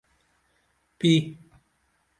پی! 0.97 1.11